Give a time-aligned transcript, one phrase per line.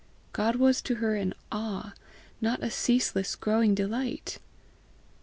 [0.33, 1.93] God was to her an awe,
[2.41, 4.39] not a ceaseless, growing delight!